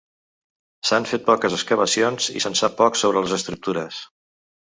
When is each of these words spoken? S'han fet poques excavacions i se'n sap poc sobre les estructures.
S'han 0.89 1.05
fet 1.09 1.25
poques 1.27 1.57
excavacions 1.57 2.31
i 2.39 2.43
se'n 2.45 2.57
sap 2.61 2.75
poc 2.81 2.99
sobre 3.01 3.23
les 3.27 3.35
estructures. 3.39 4.01